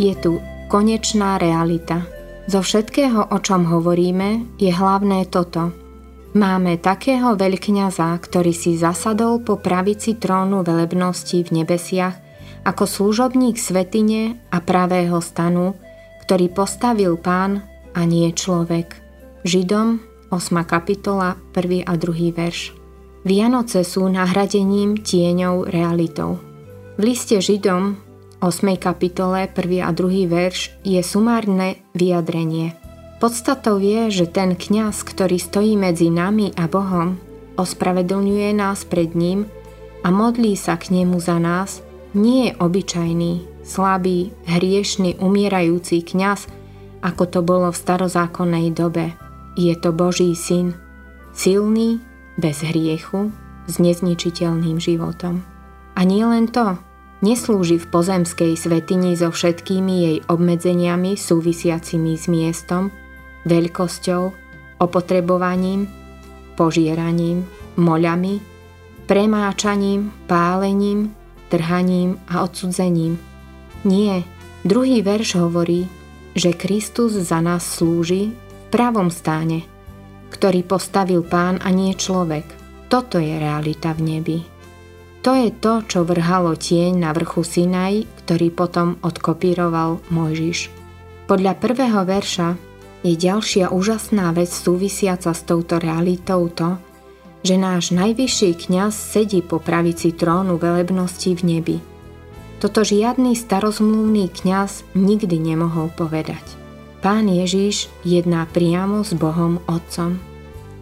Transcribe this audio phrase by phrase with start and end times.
[0.00, 0.40] Je tu
[0.72, 2.08] konečná realita.
[2.48, 5.76] Zo všetkého, o čom hovoríme, je hlavné toto.
[6.32, 12.16] Máme takého veľkňaza, ktorý si zasadol po pravici trónu velebnosti v nebesiach
[12.64, 15.76] ako služobník svetine a pravého stanu,
[16.24, 17.60] ktorý postavil pán
[17.92, 18.96] a nie človek.
[19.44, 20.00] Židom
[20.32, 20.64] 8.
[20.64, 21.84] kapitola 1.
[21.84, 22.32] a 2.
[22.32, 22.72] verš.
[23.28, 26.40] Vianoce sú nahradením tieňou realitou.
[26.96, 28.09] V liste Židom
[28.40, 28.80] 8.
[28.80, 29.84] kapitole 1.
[29.84, 30.24] a 2.
[30.24, 32.72] verš je sumárne vyjadrenie.
[33.20, 37.20] Podstatou je, že ten kňaz, ktorý stojí medzi nami a Bohom,
[37.60, 39.44] ospravedlňuje nás pred ním
[40.00, 41.84] a modlí sa k nemu za nás,
[42.16, 46.48] nie je obyčajný, slabý, hriešný, umierajúci kňaz,
[47.04, 49.20] ako to bolo v starozákonnej dobe.
[49.52, 50.72] Je to Boží syn,
[51.36, 52.00] silný,
[52.40, 53.36] bez hriechu,
[53.68, 55.44] s nezničiteľným životom.
[55.92, 56.80] A nie len to,
[57.20, 62.88] Neslúži v pozemskej svetini so všetkými jej obmedzeniami súvisiacimi s miestom,
[63.44, 64.22] veľkosťou,
[64.80, 65.84] opotrebovaním,
[66.56, 67.44] požieraním,
[67.76, 68.40] moľami,
[69.04, 71.12] premáčaním, pálením,
[71.52, 73.20] trhaním a odsudzením.
[73.84, 74.24] Nie,
[74.64, 75.92] druhý verš hovorí,
[76.32, 79.68] že Kristus za nás slúži v pravom stáne,
[80.32, 82.48] ktorý postavil pán a nie človek.
[82.88, 84.38] Toto je realita v nebi.
[85.20, 90.72] To je to, čo vrhalo tieň na vrchu Sinaj, ktorý potom odkopíroval Mojžiš.
[91.28, 92.56] Podľa prvého verša
[93.04, 96.80] je ďalšia úžasná vec súvisiaca s touto realitou to,
[97.44, 101.76] že náš najvyšší kňaz sedí po pravici trónu velebnosti v nebi.
[102.60, 106.44] Toto žiadny starozmluvný kňaz nikdy nemohol povedať.
[107.00, 110.20] Pán Ježiš jedná priamo s Bohom Otcom.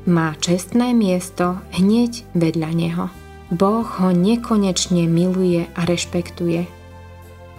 [0.06, 3.06] Má čestné miesto hneď vedľa Neho.
[3.48, 6.68] Boh ho nekonečne miluje a rešpektuje.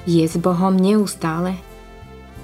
[0.05, 1.57] Je s Bohom neustále.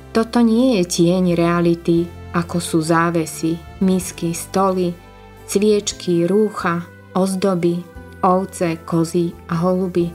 [0.10, 4.98] Toto nie je tieň reality, ako sú závesy, misky, stoly,
[5.46, 7.86] cviečky, rúcha, ozdoby,
[8.26, 10.10] ovce, kozy a holuby.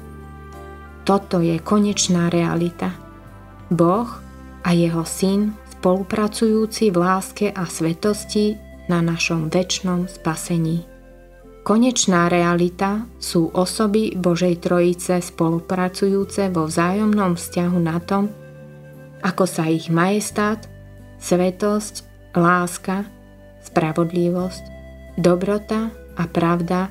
[1.06, 2.98] Toto je konečná realita.
[3.70, 4.10] Boh
[4.66, 8.58] a jeho syn spolupracujúci v láske a svetosti
[8.90, 10.89] na našom väčšnom spasení.
[11.70, 18.26] Konečná realita sú osoby Božej Trojice spolupracujúce vo vzájomnom vzťahu na tom,
[19.22, 20.66] ako sa ich majestát,
[21.22, 22.02] svetosť,
[22.34, 23.06] láska,
[23.62, 24.64] spravodlivosť,
[25.14, 26.90] dobrota a pravda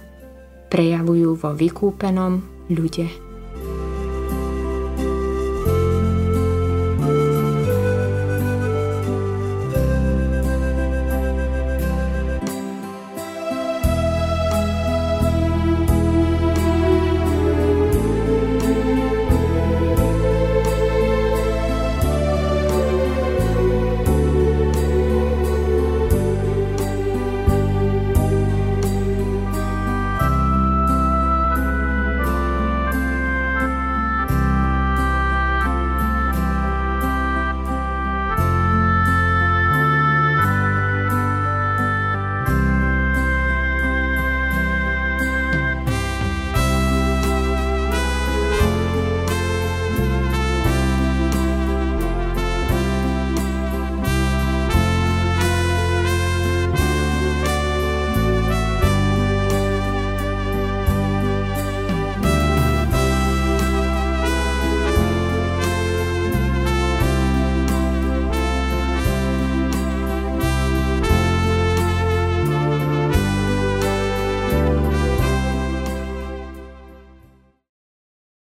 [0.71, 2.39] prejavujú vo vykúpenom
[2.71, 3.28] ľude.